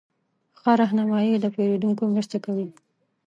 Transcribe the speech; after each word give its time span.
ښه 0.59 0.71
رهنمایي 0.81 1.33
د 1.39 1.45
پیرودونکو 1.55 2.03
مرسته 2.13 2.37
کوي. 2.45 2.67